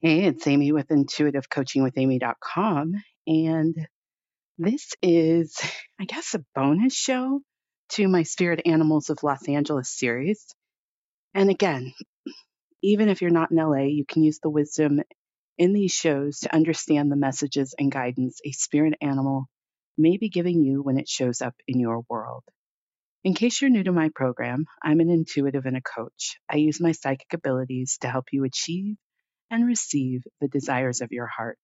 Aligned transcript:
Hey, 0.00 0.26
it's 0.26 0.46
Amy 0.46 0.70
with 0.70 0.90
intuitivecoachingwithamy.com. 0.90 2.94
And 3.26 3.88
this 4.56 4.90
is, 5.02 5.60
I 6.00 6.04
guess, 6.04 6.34
a 6.34 6.44
bonus 6.54 6.94
show 6.94 7.40
to 7.94 8.06
my 8.06 8.22
Spirit 8.22 8.62
Animals 8.64 9.10
of 9.10 9.24
Los 9.24 9.48
Angeles 9.48 9.90
series. 9.90 10.46
And 11.34 11.50
again, 11.50 11.94
even 12.80 13.08
if 13.08 13.22
you're 13.22 13.32
not 13.32 13.50
in 13.50 13.56
LA, 13.56 13.86
you 13.86 14.04
can 14.08 14.22
use 14.22 14.38
the 14.40 14.50
wisdom 14.50 15.02
in 15.56 15.72
these 15.72 15.94
shows 15.94 16.38
to 16.42 16.54
understand 16.54 17.10
the 17.10 17.16
messages 17.16 17.74
and 17.76 17.90
guidance 17.90 18.38
a 18.46 18.52
spirit 18.52 18.94
animal 19.00 19.46
may 19.96 20.16
be 20.16 20.28
giving 20.28 20.62
you 20.62 20.80
when 20.80 21.00
it 21.00 21.08
shows 21.08 21.42
up 21.42 21.56
in 21.66 21.80
your 21.80 22.04
world. 22.08 22.44
In 23.24 23.34
case 23.34 23.60
you're 23.60 23.68
new 23.68 23.82
to 23.82 23.90
my 23.90 24.10
program, 24.14 24.66
I'm 24.80 25.00
an 25.00 25.10
intuitive 25.10 25.66
and 25.66 25.76
a 25.76 25.80
coach. 25.80 26.38
I 26.48 26.58
use 26.58 26.80
my 26.80 26.92
psychic 26.92 27.34
abilities 27.34 27.98
to 28.02 28.08
help 28.08 28.26
you 28.30 28.44
achieve 28.44 28.94
and 29.50 29.66
receive 29.66 30.22
the 30.40 30.48
desires 30.48 31.00
of 31.00 31.12
your 31.12 31.26
heart. 31.26 31.58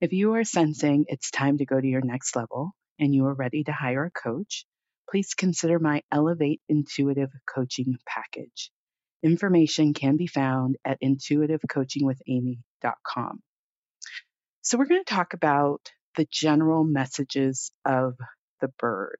If 0.00 0.12
you 0.12 0.34
are 0.34 0.44
sensing 0.44 1.04
it's 1.08 1.30
time 1.30 1.58
to 1.58 1.66
go 1.66 1.80
to 1.80 1.86
your 1.86 2.02
next 2.02 2.34
level 2.36 2.72
and 2.98 3.14
you 3.14 3.26
are 3.26 3.34
ready 3.34 3.62
to 3.64 3.72
hire 3.72 4.04
a 4.04 4.10
coach, 4.10 4.66
please 5.10 5.34
consider 5.34 5.78
my 5.78 6.02
Elevate 6.10 6.60
Intuitive 6.68 7.30
Coaching 7.46 7.96
Package. 8.06 8.70
Information 9.22 9.94
can 9.94 10.16
be 10.16 10.26
found 10.26 10.76
at 10.84 11.00
intuitivecoachingwithamy.com. 11.02 13.42
So, 14.62 14.78
we're 14.78 14.86
going 14.86 15.04
to 15.04 15.14
talk 15.14 15.34
about 15.34 15.90
the 16.16 16.26
general 16.30 16.84
messages 16.84 17.70
of 17.84 18.16
the 18.60 18.68
bird. 18.78 19.18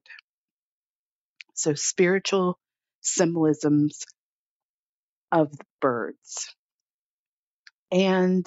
So, 1.55 1.75
spiritual 1.75 2.59
symbolisms 3.01 4.05
of 5.33 5.51
birds. 5.81 6.55
And 7.95 8.45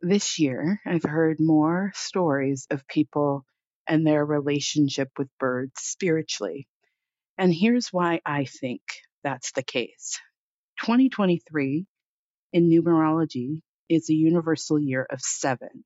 this 0.00 0.38
year, 0.38 0.80
I've 0.86 1.02
heard 1.02 1.36
more 1.40 1.92
stories 1.94 2.66
of 2.70 2.88
people 2.88 3.44
and 3.86 4.06
their 4.06 4.24
relationship 4.24 5.10
with 5.18 5.28
birds 5.38 5.74
spiritually. 5.76 6.66
And 7.36 7.52
here's 7.52 7.88
why 7.88 8.22
I 8.24 8.46
think 8.46 8.80
that's 9.22 9.52
the 9.52 9.62
case 9.62 10.18
2023 10.80 11.84
in 12.54 12.70
numerology 12.70 13.60
is 13.90 14.08
a 14.08 14.14
universal 14.14 14.78
year 14.78 15.06
of 15.10 15.20
seven, 15.20 15.84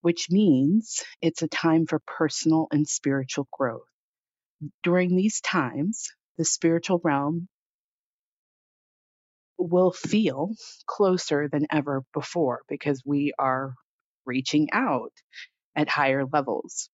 which 0.00 0.28
means 0.30 1.02
it's 1.20 1.42
a 1.42 1.48
time 1.48 1.84
for 1.84 2.00
personal 2.06 2.68
and 2.72 2.88
spiritual 2.88 3.46
growth. 3.52 3.82
During 4.82 5.14
these 5.14 5.42
times, 5.42 6.08
the 6.38 6.46
spiritual 6.46 7.02
realm 7.04 7.48
will 9.60 9.92
feel 9.92 10.54
closer 10.86 11.48
than 11.48 11.66
ever 11.70 12.02
before 12.14 12.62
because 12.68 13.02
we 13.04 13.32
are 13.38 13.74
reaching 14.26 14.68
out 14.72 15.12
at 15.76 15.88
higher 15.88 16.24
levels. 16.24 16.88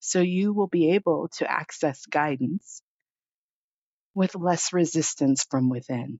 So 0.00 0.20
you 0.20 0.52
will 0.52 0.68
be 0.68 0.92
able 0.92 1.28
to 1.38 1.50
access 1.50 2.06
guidance 2.06 2.82
with 4.14 4.34
less 4.34 4.72
resistance 4.72 5.46
from 5.50 5.68
within. 5.68 6.18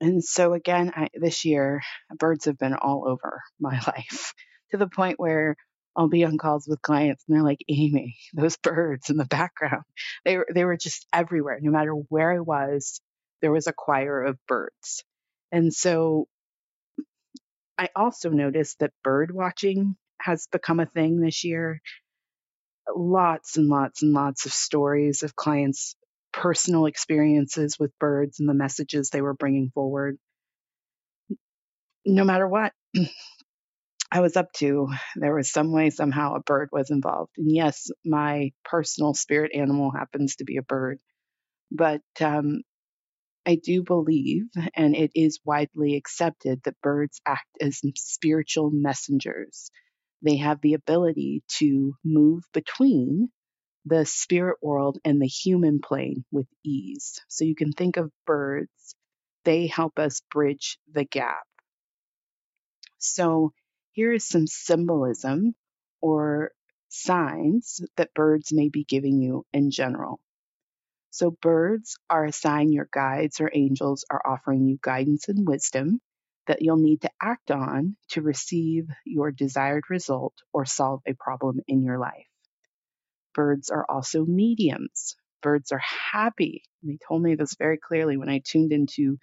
And 0.00 0.22
so 0.22 0.52
again, 0.52 0.92
I, 0.94 1.08
this 1.14 1.44
year, 1.44 1.82
birds 2.18 2.44
have 2.44 2.58
been 2.58 2.74
all 2.74 3.08
over 3.08 3.42
my 3.60 3.80
life 3.86 4.34
to 4.70 4.76
the 4.76 4.88
point 4.88 5.18
where 5.18 5.56
I'll 5.96 6.08
be 6.08 6.24
on 6.24 6.38
calls 6.38 6.66
with 6.68 6.82
clients 6.82 7.24
and 7.26 7.36
they're 7.36 7.44
like, 7.44 7.64
Amy, 7.68 8.16
those 8.34 8.56
birds 8.56 9.10
in 9.10 9.16
the 9.16 9.24
background, 9.24 9.82
they 10.24 10.36
were, 10.36 10.46
they 10.54 10.64
were 10.64 10.76
just 10.76 11.06
everywhere. 11.12 11.58
No 11.60 11.72
matter 11.72 11.92
where 11.92 12.32
I 12.32 12.40
was, 12.40 13.00
there 13.42 13.52
was 13.52 13.66
a 13.66 13.72
choir 13.72 14.24
of 14.24 14.38
birds. 14.46 15.04
And 15.52 15.72
so 15.72 16.26
I 17.78 17.88
also 17.94 18.30
noticed 18.30 18.80
that 18.80 18.92
bird 19.04 19.32
watching 19.32 19.96
has 20.20 20.48
become 20.50 20.80
a 20.80 20.86
thing 20.86 21.20
this 21.20 21.44
year. 21.44 21.80
Lots 22.94 23.56
and 23.56 23.68
lots 23.68 24.02
and 24.02 24.12
lots 24.12 24.46
of 24.46 24.52
stories 24.52 25.22
of 25.22 25.36
clients' 25.36 25.94
personal 26.32 26.86
experiences 26.86 27.78
with 27.78 27.96
birds 27.98 28.40
and 28.40 28.48
the 28.48 28.54
messages 28.54 29.10
they 29.10 29.22
were 29.22 29.34
bringing 29.34 29.70
forward. 29.74 30.18
No 32.04 32.24
matter 32.24 32.48
what 32.48 32.72
I 34.12 34.20
was 34.20 34.36
up 34.36 34.52
to, 34.54 34.88
there 35.16 35.34
was 35.34 35.50
some 35.52 35.72
way, 35.72 35.90
somehow, 35.90 36.34
a 36.34 36.40
bird 36.40 36.70
was 36.72 36.90
involved. 36.90 37.32
And 37.36 37.54
yes, 37.54 37.90
my 38.04 38.52
personal 38.64 39.14
spirit 39.14 39.52
animal 39.54 39.90
happens 39.90 40.36
to 40.36 40.44
be 40.44 40.56
a 40.56 40.62
bird. 40.62 40.98
But 41.70 42.02
um, 42.20 42.62
I 43.48 43.56
do 43.56 43.82
believe, 43.82 44.44
and 44.76 44.94
it 44.94 45.12
is 45.16 45.40
widely 45.44 45.96
accepted, 45.96 46.62
that 46.64 46.80
birds 46.82 47.22
act 47.26 47.48
as 47.62 47.80
spiritual 47.96 48.70
messengers. 48.70 49.70
They 50.22 50.36
have 50.36 50.60
the 50.60 50.74
ability 50.74 51.44
to 51.58 51.94
move 52.04 52.44
between 52.52 53.30
the 53.86 54.04
spirit 54.06 54.58
world 54.62 54.98
and 55.04 55.20
the 55.22 55.26
human 55.28 55.80
plane 55.80 56.24
with 56.30 56.46
ease. 56.64 57.20
So 57.28 57.46
you 57.46 57.54
can 57.56 57.72
think 57.72 57.96
of 57.96 58.12
birds, 58.26 58.94
they 59.44 59.66
help 59.66 59.98
us 59.98 60.22
bridge 60.30 60.78
the 60.92 61.04
gap. 61.04 61.44
So 62.98 63.52
here 63.92 64.12
is 64.12 64.28
some 64.28 64.46
symbolism 64.46 65.54
or 66.02 66.52
signs 66.88 67.80
that 67.96 68.14
birds 68.14 68.52
may 68.52 68.68
be 68.68 68.84
giving 68.84 69.22
you 69.22 69.46
in 69.54 69.70
general. 69.70 70.20
So, 71.10 71.30
birds 71.30 71.98
are 72.10 72.26
a 72.26 72.32
sign 72.32 72.72
your 72.72 72.88
guides 72.92 73.40
or 73.40 73.50
angels 73.52 74.04
are 74.10 74.22
offering 74.24 74.66
you 74.66 74.78
guidance 74.82 75.28
and 75.28 75.46
wisdom 75.46 76.00
that 76.46 76.62
you'll 76.62 76.76
need 76.76 77.02
to 77.02 77.10
act 77.22 77.50
on 77.50 77.96
to 78.10 78.22
receive 78.22 78.88
your 79.04 79.30
desired 79.30 79.84
result 79.90 80.34
or 80.52 80.64
solve 80.64 81.02
a 81.06 81.14
problem 81.14 81.60
in 81.68 81.82
your 81.82 81.98
life. 81.98 82.26
Birds 83.34 83.70
are 83.70 83.86
also 83.88 84.24
mediums. 84.24 85.16
Birds 85.42 85.72
are 85.72 85.82
happy. 86.12 86.62
They 86.82 86.98
told 87.06 87.22
me 87.22 87.36
this 87.36 87.54
very 87.58 87.78
clearly 87.78 88.16
when 88.16 88.28
I 88.28 88.42
tuned 88.44 88.72
into 88.72 89.18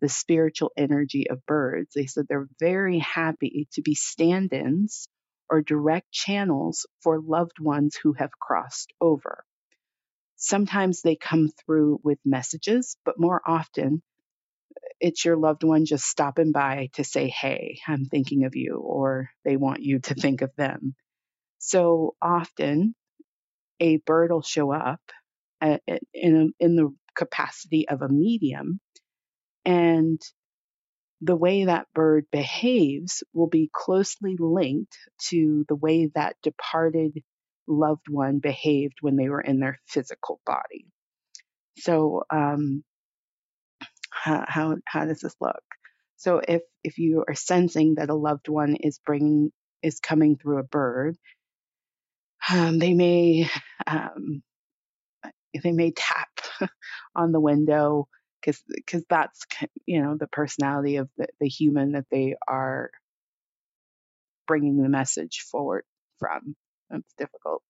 the 0.00 0.08
spiritual 0.08 0.72
energy 0.76 1.28
of 1.28 1.44
birds. 1.46 1.92
They 1.94 2.06
said 2.06 2.26
they're 2.28 2.48
very 2.60 2.98
happy 2.98 3.68
to 3.72 3.82
be 3.82 3.94
stand 3.94 4.52
ins 4.52 5.08
or 5.50 5.62
direct 5.62 6.10
channels 6.12 6.86
for 7.02 7.20
loved 7.20 7.58
ones 7.60 7.96
who 8.02 8.12
have 8.14 8.30
crossed 8.38 8.92
over. 9.00 9.44
Sometimes 10.38 11.02
they 11.02 11.16
come 11.16 11.48
through 11.48 12.00
with 12.04 12.18
messages, 12.24 12.96
but 13.04 13.20
more 13.20 13.42
often 13.46 14.02
it's 15.00 15.24
your 15.24 15.36
loved 15.36 15.64
one 15.64 15.84
just 15.84 16.04
stopping 16.04 16.52
by 16.52 16.90
to 16.94 17.04
say, 17.04 17.28
Hey, 17.28 17.78
I'm 17.86 18.06
thinking 18.06 18.44
of 18.44 18.56
you, 18.56 18.76
or 18.78 19.30
they 19.44 19.56
want 19.56 19.82
you 19.82 20.00
to 20.00 20.14
think 20.14 20.42
of 20.42 20.50
them. 20.56 20.94
So 21.58 22.14
often 22.22 22.94
a 23.80 23.98
bird 23.98 24.30
will 24.30 24.42
show 24.42 24.72
up 24.72 25.00
uh, 25.60 25.78
in, 26.14 26.52
a, 26.60 26.64
in 26.64 26.76
the 26.76 26.94
capacity 27.16 27.88
of 27.88 28.02
a 28.02 28.08
medium, 28.08 28.80
and 29.64 30.20
the 31.20 31.36
way 31.36 31.64
that 31.64 31.88
bird 31.94 32.26
behaves 32.30 33.24
will 33.32 33.48
be 33.48 33.70
closely 33.72 34.36
linked 34.38 34.96
to 35.28 35.64
the 35.68 35.76
way 35.76 36.10
that 36.14 36.36
departed 36.42 37.12
loved 37.68 38.08
one 38.08 38.38
behaved 38.38 38.98
when 39.00 39.16
they 39.16 39.28
were 39.28 39.40
in 39.40 39.60
their 39.60 39.78
physical 39.86 40.40
body. 40.46 40.86
So, 41.78 42.24
um, 42.30 42.82
how, 44.10 44.44
how, 44.48 44.76
how 44.86 45.04
does 45.04 45.20
this 45.20 45.36
look? 45.40 45.62
So, 46.16 46.40
if 46.46 46.62
if 46.82 46.98
you 46.98 47.24
are 47.28 47.34
sensing 47.34 47.96
that 47.96 48.10
a 48.10 48.14
loved 48.14 48.48
one 48.48 48.76
is 48.76 48.98
bringing 49.04 49.52
is 49.82 50.00
coming 50.00 50.36
through 50.36 50.58
a 50.58 50.64
bird, 50.64 51.16
um, 52.50 52.78
they 52.78 52.94
may 52.94 53.48
um, 53.86 54.42
they 55.62 55.72
may 55.72 55.92
tap 55.92 56.28
on 57.16 57.32
the 57.32 57.40
window 57.40 58.08
because 58.40 58.62
because 58.74 59.04
that's 59.08 59.44
you 59.86 60.02
know 60.02 60.16
the 60.18 60.28
personality 60.28 60.96
of 60.96 61.08
the, 61.16 61.28
the 61.40 61.48
human 61.48 61.92
that 61.92 62.06
they 62.10 62.34
are 62.46 62.90
bringing 64.46 64.82
the 64.82 64.88
message 64.88 65.44
forward 65.50 65.84
from. 66.18 66.56
It's 66.90 67.14
difficult 67.18 67.62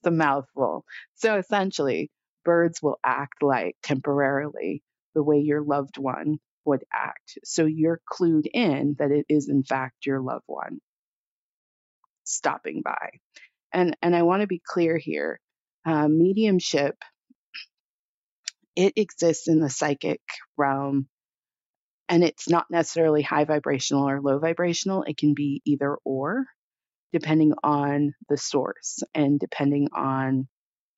It's 0.00 0.08
a 0.08 0.10
mouthful. 0.10 0.84
So 1.16 1.38
essentially, 1.38 2.10
birds 2.44 2.82
will 2.82 2.98
act 3.04 3.42
like 3.42 3.76
temporarily 3.82 4.82
the 5.14 5.22
way 5.22 5.40
your 5.40 5.62
loved 5.62 5.98
one 5.98 6.38
would 6.64 6.84
act. 6.94 7.38
So 7.44 7.66
you're 7.66 8.00
clued 8.12 8.46
in 8.52 8.96
that 8.98 9.10
it 9.10 9.26
is 9.28 9.48
in 9.48 9.64
fact 9.64 10.06
your 10.06 10.20
loved 10.20 10.44
one 10.46 10.80
stopping 12.24 12.82
by. 12.84 13.10
And 13.72 13.96
and 14.02 14.14
I 14.16 14.22
want 14.22 14.42
to 14.42 14.46
be 14.46 14.62
clear 14.64 14.98
here. 14.98 15.40
Uh, 15.86 16.08
mediumship 16.08 16.96
it 18.76 18.94
exists 18.96 19.48
in 19.48 19.60
the 19.60 19.70
psychic 19.70 20.20
realm 20.56 21.08
and 22.08 22.24
it's 22.24 22.48
not 22.48 22.66
necessarily 22.70 23.22
high 23.22 23.44
vibrational 23.44 24.08
or 24.08 24.20
low 24.20 24.38
vibrational. 24.38 25.02
It 25.04 25.16
can 25.18 25.34
be 25.34 25.62
either 25.64 25.96
or 26.04 26.46
depending 27.12 27.54
on 27.62 28.14
the 28.28 28.36
source 28.36 29.02
and 29.14 29.40
depending 29.40 29.88
on 29.94 30.48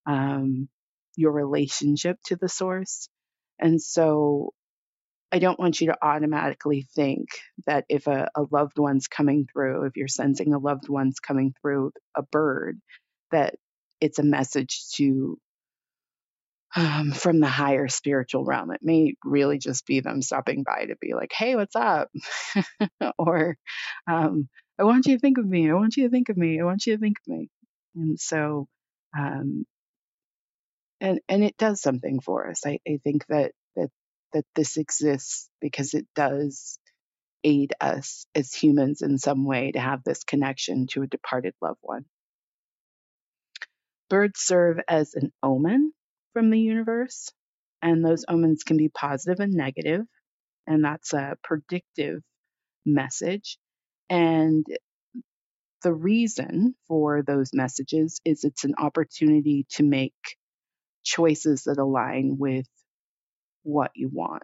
um, 0.07 0.69
your 1.17 1.33
relationship 1.33 2.19
to 2.27 2.37
the 2.37 2.49
source. 2.49 3.09
And 3.59 3.81
so 3.81 4.53
I 5.33 5.39
don't 5.39 5.59
want 5.59 5.81
you 5.81 5.89
to 5.89 5.97
automatically 6.03 6.89
think 6.95 7.29
that 7.67 7.85
if 7.89 8.07
a, 8.07 8.29
a 8.35 8.43
loved 8.51 8.79
one's 8.79 9.07
coming 9.07 9.47
through, 9.53 9.85
if 9.85 9.97
you're 9.97 10.09
sensing 10.09 10.55
a 10.55 10.59
loved 10.59 10.89
one's 10.89 11.21
coming 11.21 11.55
through 11.61 11.93
a 12.17 12.23
bird, 12.23 12.81
that 13.31 13.55
it's 14.01 14.19
a 14.19 14.25
message 14.25 14.87
to 14.97 15.39
um, 16.75 17.13
from 17.13 17.41
the 17.41 17.49
higher 17.49 17.89
spiritual 17.89 18.45
realm. 18.45 18.71
It 18.71 18.81
may 18.83 19.15
really 19.25 19.59
just 19.59 19.87
be 19.87 20.01
them 20.01 20.23
stopping 20.23 20.63
by 20.63 20.87
to 20.87 20.97
be 21.01 21.15
like, 21.15 21.33
"Hey, 21.33 21.57
what's 21.57 21.77
up?" 21.77 22.11
or 23.19 23.57
um, 24.09 24.49
"I 24.81 24.85
want 24.85 25.07
you 25.07 25.17
to 25.17 25.21
think 25.21 25.39
of 25.39 25.47
me. 25.47 25.71
I 25.71 25.75
want 25.75 25.97
you 25.97 26.05
to 26.05 26.11
think 26.11 26.31
of 26.31 26.39
me. 26.39 26.61
I 26.61 26.65
want 26.65 26.87
you 26.87 26.95
to 26.97 27.01
think 27.01 27.19
of 27.21 27.29
me." 27.29 27.51
And 27.95 28.19
so, 28.21 28.69
um, 29.19 29.67
and 31.01 31.21
and 31.29 31.45
it 31.45 31.57
does 31.59 31.81
something 31.83 32.21
for 32.21 32.49
us. 32.51 32.67
I, 32.67 32.81
I 32.89 32.99
think 33.05 33.27
that 33.29 33.53
that 33.77 33.91
that 34.33 34.47
this 34.55 34.77
exists 34.79 35.49
because 35.61 35.95
it 35.95 36.07
does 36.15 36.79
aid 37.45 37.75
us 37.81 38.27
as 38.35 38.53
humans 38.55 39.03
in 39.03 39.19
some 39.19 39.45
way 39.45 39.73
to 39.73 39.81
have 39.81 40.05
this 40.05 40.25
connection 40.25 40.87
to 40.89 41.03
a 41.03 41.07
departed 41.07 41.55
loved 41.63 41.79
one. 41.83 42.05
Birds 44.09 44.41
serve 44.41 44.81
as 44.89 45.15
an 45.15 45.33
omen 45.43 45.93
from 46.33 46.51
the 46.51 46.61
universe, 46.61 47.31
and 47.83 48.05
those 48.05 48.25
omens 48.29 48.63
can 48.65 48.77
be 48.77 48.89
positive 48.89 49.41
and 49.41 49.53
negative, 49.53 50.03
and 50.67 50.85
that's 50.85 51.13
a 51.13 51.37
predictive 51.43 52.23
message. 52.85 53.59
And 54.11 54.67
the 55.83 55.93
reason 55.95 56.75
for 56.89 57.23
those 57.23 57.53
messages 57.55 58.21
is 58.25 58.45
it's 58.45 58.65
an 58.65 58.75
opportunity 58.77 59.67
to 59.71 59.83
make 59.83 60.15
choices 61.05 61.65
that 61.65 61.79
align 61.79 62.37
with 62.39 62.67
what 63.63 63.93
you 63.95 64.11
want. 64.13 64.43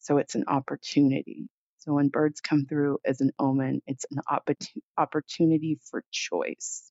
So 0.00 0.18
it's 0.18 0.34
an 0.34 0.44
opportunity. 0.48 1.48
So 1.78 1.94
when 1.94 2.08
birds 2.08 2.40
come 2.40 2.66
through 2.66 2.98
as 3.04 3.20
an 3.20 3.30
omen, 3.38 3.82
it's 3.86 4.06
an 4.10 4.20
opportunity 4.96 5.78
for 5.90 6.02
choice. 6.10 6.90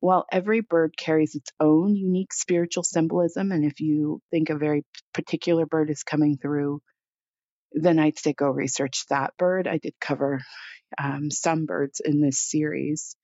While 0.00 0.26
every 0.32 0.60
bird 0.60 0.96
carries 0.96 1.34
its 1.34 1.50
own 1.60 1.96
unique 1.96 2.32
spiritual 2.32 2.82
symbolism, 2.82 3.52
and 3.52 3.64
if 3.64 3.80
you 3.80 4.20
think 4.30 4.50
a 4.50 4.56
very 4.58 4.84
particular 5.14 5.66
bird 5.66 5.90
is 5.90 6.02
coming 6.02 6.38
through, 6.38 6.80
then 7.72 7.98
I'd 7.98 8.18
say 8.18 8.32
go 8.32 8.48
research 8.50 9.04
that 9.10 9.36
bird. 9.38 9.66
I 9.68 9.78
did 9.78 9.94
cover 10.00 10.40
um, 11.02 11.30
some 11.30 11.66
birds 11.66 12.00
in 12.04 12.20
this 12.20 12.38
series. 12.38 13.16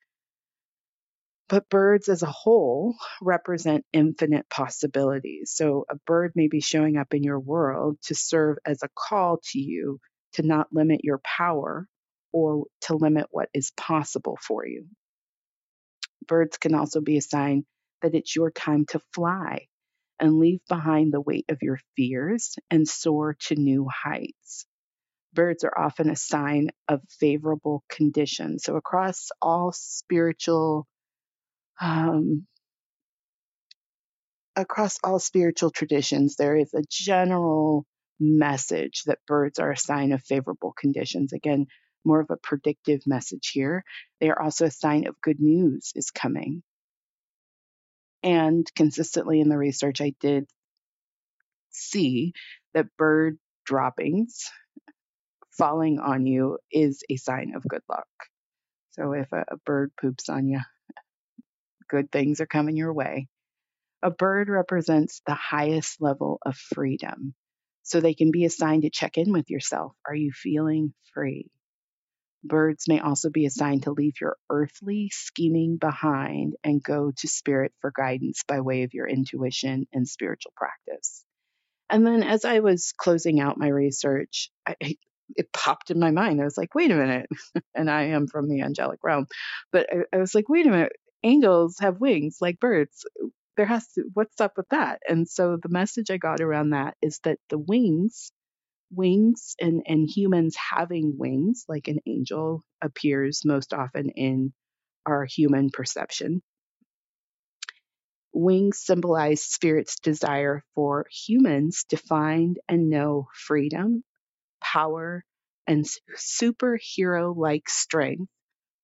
But 1.49 1.69
birds 1.69 2.09
as 2.09 2.23
a 2.23 2.31
whole 2.31 2.94
represent 3.21 3.85
infinite 3.93 4.49
possibilities. 4.49 5.53
So 5.55 5.85
a 5.91 5.97
bird 6.06 6.33
may 6.35 6.49
be 6.49 6.61
showing 6.61 6.97
up 6.97 7.12
in 7.12 7.23
your 7.23 7.41
world 7.41 7.99
to 8.05 8.15
serve 8.15 8.59
as 8.65 8.83
a 8.83 8.89
call 8.97 9.41
to 9.50 9.59
you 9.59 9.99
to 10.35 10.43
not 10.43 10.73
limit 10.73 11.00
your 11.05 11.19
power 11.19 11.87
or 12.33 12.65
to 12.83 12.97
limit 12.97 13.27
what 13.31 13.50
is 13.53 13.71
possible 13.77 14.39
for 14.41 14.67
you. 14.67 14.87
Birds 16.27 16.56
can 16.56 16.75
also 16.75 17.00
be 17.03 17.19
a 17.19 17.23
sign 17.23 17.65
that 18.00 18.15
it's 18.15 18.35
your 18.35 18.50
time 18.50 18.87
to 18.87 19.00
fly 19.12 19.67
and 20.20 20.38
leave 20.38 20.61
behind 20.69 21.12
the 21.12 21.20
weight 21.20 21.47
of 21.49 21.59
your 21.62 21.79
fears 21.97 22.56
and 22.70 22.87
soar 22.88 23.37
to 23.47 23.55
new 23.55 23.88
heights. 23.88 24.67
Birds 25.35 25.64
are 25.64 25.79
often 25.79 26.11
a 26.11 26.17
sign 26.17 26.70
of 26.88 27.00
favorable 27.09 27.85
conditions. 27.88 28.64
So, 28.64 28.76
across 28.76 29.31
all 29.41 29.73
spiritual 29.73 30.87
um, 31.81 32.47
across 34.56 34.99
all 35.03 35.19
spiritual 35.19 35.70
traditions, 35.70 36.37
there 36.37 36.56
is 36.56 36.73
a 36.75 36.82
general 36.88 37.87
message 38.20 39.03
that 39.06 39.25
birds 39.26 39.58
are 39.58 39.73
a 39.73 39.76
sign 39.76 40.12
of 40.12 40.23
favorable 40.23 40.73
conditions. 40.73 41.32
Again, 41.32 41.67
more 42.05 42.20
of 42.20 42.31
a 42.31 42.37
predictive 42.37 43.00
message 43.06 43.50
here. 43.53 43.85
They 44.20 44.31
are 44.31 44.41
also 44.41 44.67
a 44.67 44.70
sign 44.70 45.06
of 45.06 45.20
good 45.20 45.41
news 45.41 45.93
is 45.94 46.11
coming. 46.11 46.62
And 48.22 48.66
consistently 48.74 49.40
in 49.40 49.48
the 49.48 49.58
research, 49.58 50.00
I 50.00 50.14
did 50.20 50.46
see 51.70 52.32
that 52.74 52.96
bird 52.96 53.38
droppings 53.64 54.50
falling 55.52 55.98
on 55.98 56.26
you 56.26 56.58
is 56.70 57.02
a 57.10 57.16
sign 57.16 57.54
of 57.54 57.62
good 57.66 57.82
luck. 57.88 58.06
So 58.92 59.12
if 59.12 59.32
a, 59.32 59.44
a 59.48 59.56
bird 59.64 59.92
poops 60.00 60.28
on 60.28 60.48
you, 60.48 60.60
good 61.88 62.10
things 62.10 62.40
are 62.40 62.46
coming 62.46 62.76
your 62.76 62.92
way. 62.92 63.28
A 64.02 64.10
bird 64.10 64.48
represents 64.48 65.22
the 65.26 65.34
highest 65.34 66.00
level 66.00 66.38
of 66.44 66.56
freedom. 66.56 67.34
So 67.82 68.00
they 68.00 68.14
can 68.14 68.30
be 68.30 68.44
a 68.44 68.50
sign 68.50 68.82
to 68.82 68.90
check 68.90 69.19
in 69.19 69.32
with 69.32 69.50
yourself. 69.50 69.92
Are 70.06 70.14
you 70.14 70.32
feeling 70.32 70.94
free? 71.14 71.50
Birds 72.44 72.85
may 72.89 73.00
also 73.00 73.31
be 73.31 73.47
assigned 73.47 73.85
to 73.85 73.93
leave 73.93 74.15
your 74.21 74.37
earthly 74.50 75.11
scheming 75.12 75.77
behind 75.77 76.55
and 76.65 76.83
go 76.83 77.12
to 77.19 77.29
spirit 77.29 77.73
for 77.81 77.93
guidance 77.94 78.43
by 78.47 78.61
way 78.61 78.83
of 78.83 78.94
your 78.94 79.06
intuition 79.09 79.87
and 79.93 80.09
spiritual 80.09 80.53
practice. 80.56 81.25
And 81.91 82.06
then 82.06 82.23
as 82.23 82.44
I 82.44 82.61
was 82.61 82.93
closing 82.97 83.41
out 83.41 83.59
my 83.59 83.69
research, 83.69 84.50
I, 84.67 84.77
it 85.37 85.53
popped 85.53 85.91
in 85.91 85.99
my 85.99 86.11
mind. 86.11 86.41
I 86.41 86.44
was 86.44 86.56
like, 86.59 86.75
wait 86.75 86.91
a 86.91 86.97
minute. 86.97 87.29
and 87.75 87.91
I 87.91 88.05
am 88.05 88.27
from 88.27 88.49
the 88.49 88.62
angelic 88.62 89.00
realm. 89.03 89.27
But 89.73 89.89
I, 89.93 90.17
I 90.17 90.19
was 90.19 90.35
like, 90.35 90.49
wait 90.49 90.67
a 90.67 90.71
minute 90.71 90.93
angels 91.23 91.77
have 91.81 92.00
wings 92.00 92.39
like 92.41 92.61
birds. 92.61 93.05
There 93.56 93.67
has 93.67 93.87
to, 93.93 94.05
what's 94.15 94.41
up 94.41 94.53
with 94.56 94.69
that? 94.71 95.00
And 95.09 95.29
so 95.29 95.59
the 95.62 95.69
message 95.69 96.11
I 96.11 96.17
got 96.17 96.41
around 96.41 96.71
that 96.71 96.97
is 97.03 97.21
that 97.25 97.39
the 97.50 97.59
wings, 97.59 98.33
wings 98.94 99.55
and, 99.61 99.83
and 99.87 100.09
humans 100.09 100.56
having 100.56 101.17
wings, 101.19 101.65
like 101.69 101.89
an 101.89 102.00
angel 102.06 102.62
appears 102.83 103.44
most 103.44 103.73
often 103.73 104.11
in 104.11 104.53
our 105.06 105.25
human 105.25 105.71
perception. 105.71 106.43
Wings 108.33 108.79
symbolize 108.79 109.43
spirit's 109.43 109.99
desire 109.99 110.65
for 110.75 111.06
humans 111.11 111.85
to 111.91 111.97
find 111.97 112.59
and 112.69 112.89
know 112.91 113.29
freedom, 113.35 114.05
power, 114.61 115.25
and 115.67 115.87
superhero 116.17 117.37
like 117.37 117.69
strength 117.69 118.31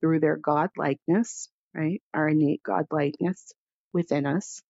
through 0.00 0.20
their 0.20 0.38
godlikeness, 0.38 1.48
right? 1.74 2.02
Our 2.14 2.28
innate 2.28 2.62
godlikeness 2.62 3.52
within 3.92 4.26
us 4.26 4.62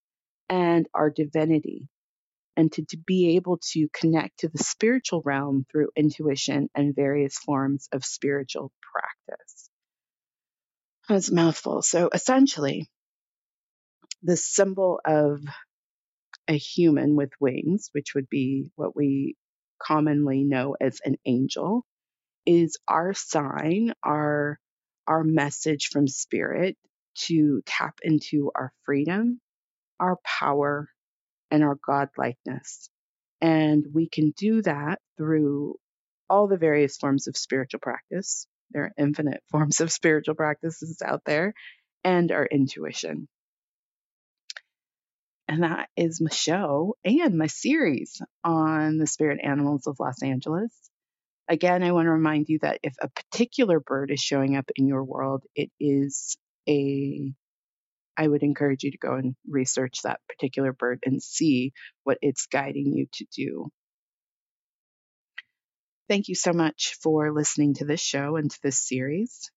and 0.48 0.88
our 0.94 1.10
divinity. 1.10 1.88
And 2.58 2.72
to, 2.72 2.84
to 2.86 2.98
be 2.98 3.36
able 3.36 3.60
to 3.72 3.88
connect 3.94 4.40
to 4.40 4.48
the 4.48 4.58
spiritual 4.58 5.22
realm 5.24 5.64
through 5.70 5.90
intuition 5.96 6.68
and 6.74 6.94
various 6.94 7.38
forms 7.38 7.88
of 7.92 8.04
spiritual 8.04 8.72
practice. 8.82 9.70
That's 11.08 11.30
a 11.30 11.34
mouthful. 11.34 11.82
So 11.82 12.10
essentially, 12.12 12.90
the 14.24 14.36
symbol 14.36 15.00
of 15.04 15.40
a 16.48 16.54
human 16.54 17.14
with 17.14 17.30
wings, 17.40 17.90
which 17.92 18.14
would 18.16 18.28
be 18.28 18.72
what 18.74 18.96
we 18.96 19.36
commonly 19.80 20.42
know 20.42 20.76
as 20.80 21.00
an 21.04 21.16
angel, 21.24 21.84
is 22.44 22.76
our 22.88 23.14
sign, 23.14 23.92
our 24.02 24.58
our 25.06 25.22
message 25.24 25.90
from 25.92 26.08
spirit 26.08 26.76
to 27.14 27.62
tap 27.66 28.00
into 28.02 28.50
our 28.54 28.72
freedom, 28.84 29.40
our 30.00 30.18
power, 30.24 30.88
and 31.50 31.62
our 31.62 31.76
godlikeness. 31.76 32.88
And 33.40 33.84
we 33.92 34.08
can 34.08 34.32
do 34.36 34.62
that 34.62 35.00
through 35.16 35.76
all 36.28 36.48
the 36.48 36.56
various 36.56 36.96
forms 36.96 37.28
of 37.28 37.36
spiritual 37.36 37.80
practice. 37.80 38.46
There 38.70 38.84
are 38.84 38.92
infinite 38.98 39.42
forms 39.50 39.80
of 39.80 39.92
spiritual 39.92 40.34
practices 40.34 41.00
out 41.04 41.22
there, 41.24 41.54
and 42.04 42.30
our 42.32 42.46
intuition. 42.46 43.28
And 45.48 45.62
that 45.62 45.88
is 45.96 46.20
my 46.20 46.30
show 46.30 46.96
and 47.04 47.38
my 47.38 47.46
series 47.46 48.20
on 48.44 48.98
the 48.98 49.06
spirit 49.06 49.40
animals 49.42 49.86
of 49.86 49.96
Los 49.98 50.22
Angeles. 50.22 50.72
Again, 51.48 51.82
I 51.82 51.92
want 51.92 52.04
to 52.04 52.10
remind 52.10 52.50
you 52.50 52.58
that 52.60 52.80
if 52.82 52.94
a 53.00 53.08
particular 53.08 53.80
bird 53.80 54.10
is 54.10 54.20
showing 54.20 54.56
up 54.56 54.70
in 54.76 54.86
your 54.86 55.02
world, 55.02 55.44
it 55.56 55.70
is 55.80 56.36
a 56.68 57.32
I 58.18 58.28
would 58.28 58.42
encourage 58.42 58.82
you 58.82 58.90
to 58.90 58.98
go 58.98 59.14
and 59.14 59.36
research 59.48 60.02
that 60.02 60.20
particular 60.28 60.72
bird 60.72 61.00
and 61.06 61.22
see 61.22 61.72
what 62.02 62.18
it's 62.20 62.46
guiding 62.46 62.92
you 62.92 63.06
to 63.14 63.26
do. 63.34 63.70
Thank 66.08 66.28
you 66.28 66.34
so 66.34 66.52
much 66.52 66.96
for 67.02 67.32
listening 67.32 67.74
to 67.74 67.84
this 67.84 68.00
show 68.00 68.36
and 68.36 68.50
to 68.50 68.58
this 68.62 68.86
series. 68.86 69.50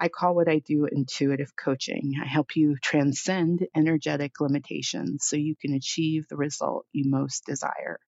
I 0.00 0.08
call 0.08 0.34
what 0.34 0.48
I 0.48 0.58
do 0.58 0.86
intuitive 0.90 1.54
coaching. 1.56 2.14
I 2.22 2.26
help 2.26 2.56
you 2.56 2.76
transcend 2.82 3.66
energetic 3.76 4.40
limitations 4.40 5.24
so 5.26 5.36
you 5.36 5.54
can 5.60 5.74
achieve 5.74 6.26
the 6.28 6.36
result 6.36 6.86
you 6.92 7.08
most 7.08 7.44
desire. 7.46 8.00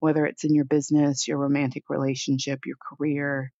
Whether 0.00 0.26
it's 0.26 0.44
in 0.44 0.54
your 0.54 0.66
business, 0.66 1.26
your 1.26 1.38
romantic 1.38 1.84
relationship, 1.88 2.66
your 2.66 2.76
career, 2.76 3.52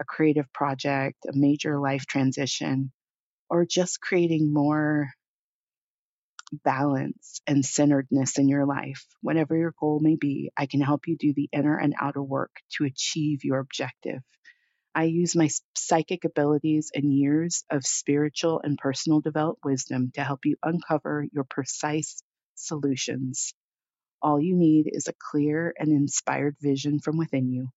a 0.00 0.04
creative 0.04 0.52
project, 0.52 1.18
a 1.28 1.32
major 1.36 1.78
life 1.80 2.06
transition, 2.06 2.92
or 3.50 3.66
just 3.66 4.00
creating 4.00 4.52
more 4.52 5.10
balance 6.64 7.40
and 7.46 7.64
centeredness 7.64 8.38
in 8.38 8.48
your 8.48 8.66
life. 8.66 9.04
Whatever 9.20 9.56
your 9.56 9.74
goal 9.78 10.00
may 10.00 10.16
be, 10.16 10.50
I 10.56 10.66
can 10.66 10.80
help 10.80 11.08
you 11.08 11.16
do 11.16 11.32
the 11.34 11.48
inner 11.52 11.76
and 11.78 11.94
outer 12.00 12.22
work 12.22 12.50
to 12.76 12.84
achieve 12.84 13.44
your 13.44 13.58
objective. 13.58 14.20
I 14.94 15.04
use 15.04 15.36
my 15.36 15.48
psychic 15.76 16.24
abilities 16.24 16.90
and 16.94 17.12
years 17.12 17.64
of 17.70 17.84
spiritual 17.84 18.60
and 18.64 18.78
personal 18.78 19.20
developed 19.20 19.64
wisdom 19.64 20.10
to 20.14 20.24
help 20.24 20.46
you 20.46 20.56
uncover 20.62 21.26
your 21.32 21.44
precise 21.44 22.22
solutions. 22.54 23.54
All 24.22 24.40
you 24.40 24.56
need 24.56 24.86
is 24.92 25.08
a 25.08 25.14
clear 25.30 25.74
and 25.78 25.90
inspired 25.90 26.56
vision 26.60 27.00
from 27.00 27.18
within 27.18 27.48
you, 27.50 27.68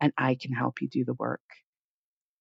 and 0.00 0.12
I 0.18 0.36
can 0.40 0.52
help 0.52 0.82
you 0.82 0.88
do 0.88 1.04
the 1.04 1.14
work. 1.14 1.42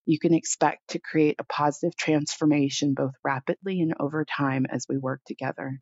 You 0.05 0.19
can 0.19 0.33
expect 0.33 0.89
to 0.89 0.99
create 0.99 1.37
a 1.39 1.45
positive 1.45 1.95
transformation 1.95 2.93
both 2.93 3.13
rapidly 3.23 3.81
and 3.81 3.93
over 3.99 4.25
time 4.25 4.65
as 4.69 4.85
we 4.89 4.97
work 4.97 5.21
together. 5.25 5.79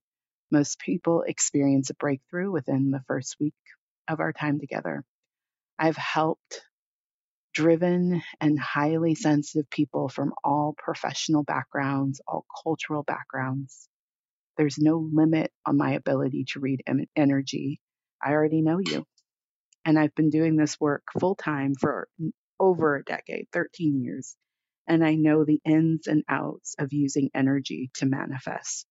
Most 0.52 0.80
people 0.80 1.24
experience 1.26 1.90
a 1.90 1.96
breakthrough 1.96 2.52
within 2.52 2.92
the 2.92 3.04
first 3.08 3.38
week 3.40 3.56
of 4.08 4.20
our 4.20 4.34
time 4.34 4.60
together. 4.60 5.04
I've 5.80 5.98
helped 5.98 6.62
driven 7.54 8.22
and 8.40 8.60
highly 8.60 9.16
sensitive 9.16 9.70
people 9.70 10.08
from 10.08 10.34
all 10.44 10.76
professional 10.78 11.44
backgrounds, 11.44 12.22
all 12.28 12.46
cultural 12.64 13.04
backgrounds. 13.04 13.90
There's 14.58 14.78
no 14.78 15.10
limit 15.12 15.52
on 15.66 15.78
my 15.78 15.94
ability 15.94 16.46
to 16.50 16.60
read 16.60 16.84
energy. 17.16 17.80
I 18.24 18.32
already 18.32 18.62
know 18.62 18.80
you. 18.80 19.06
And 19.84 19.98
I've 19.98 20.14
been 20.14 20.30
doing 20.30 20.56
this 20.56 20.80
work 20.80 21.04
full 21.20 21.36
time 21.36 21.74
for 21.76 22.08
over 22.62 22.96
a 22.98 23.04
decade, 23.04 23.48
13 23.54 24.04
years. 24.04 24.38
And 24.88 25.04
I 25.06 25.16
know 25.16 25.46
the 25.46 25.62
ins 25.66 26.08
and 26.08 26.24
outs 26.30 26.76
of 26.80 26.94
using 26.94 27.32
energy 27.36 27.92
to 27.96 28.06
manifest. 28.06 28.86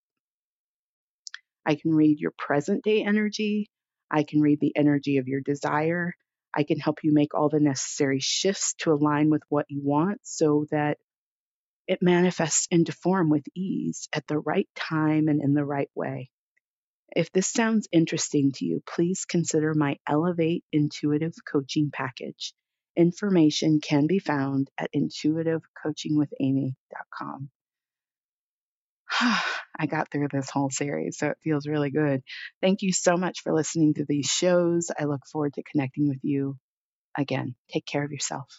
I 1.67 1.77
can 1.77 1.93
read 1.95 2.19
your 2.21 2.33
present 2.37 2.85
day 2.85 3.05
energy. 3.05 3.71
I 4.11 4.25
can 4.25 4.41
read 4.41 4.61
the 4.61 4.77
energy 4.77 5.19
of 5.19 5.29
your 5.29 5.41
desire. 5.41 6.15
I 6.55 6.65
can 6.65 6.81
help 6.81 6.99
you 7.05 7.15
make 7.15 7.35
all 7.35 7.49
the 7.49 7.61
necessary 7.61 8.21
shifts 8.21 8.75
to 8.81 8.93
align 8.93 9.31
with 9.31 9.43
what 9.49 9.67
you 9.69 9.81
want 9.85 10.21
so 10.25 10.67
that 10.73 10.99
it 11.89 12.03
manifests 12.03 12.67
into 12.71 12.93
form 12.93 13.31
with 13.31 13.45
ease 13.57 14.09
at 14.13 14.27
the 14.27 14.39
right 14.39 14.69
time 14.77 15.29
and 15.29 15.43
in 15.43 15.55
the 15.55 15.65
right 15.65 15.91
way. 15.95 16.31
If 17.17 17.33
this 17.33 17.49
sounds 17.49 17.89
interesting 17.93 18.53
to 18.57 18.65
you, 18.65 18.83
please 18.87 19.25
consider 19.25 19.75
my 19.75 19.97
Elevate 20.09 20.65
Intuitive 20.73 21.35
Coaching 21.51 21.91
Package. 21.93 22.55
Information 23.01 23.81
can 23.81 24.07
be 24.07 24.19
found 24.19 24.71
at 24.77 24.93
intuitivecoachingwithamy.com. 24.93 27.49
I 29.21 29.87
got 29.89 30.11
through 30.11 30.29
this 30.31 30.51
whole 30.51 30.69
series, 30.69 31.17
so 31.17 31.29
it 31.29 31.39
feels 31.43 31.67
really 31.67 31.91
good. 31.91 32.23
Thank 32.61 32.83
you 32.83 32.93
so 32.93 33.17
much 33.17 33.41
for 33.41 33.55
listening 33.55 33.95
to 33.95 34.05
these 34.07 34.27
shows. 34.27 34.91
I 34.99 35.05
look 35.05 35.23
forward 35.33 35.55
to 35.55 35.63
connecting 35.63 36.09
with 36.09 36.19
you 36.23 36.59
again. 37.17 37.55
Take 37.73 37.87
care 37.87 38.05
of 38.05 38.13
yourself. 38.13 38.53